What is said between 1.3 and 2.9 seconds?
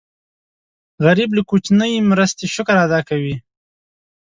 له کوچنۍ مرستې شکر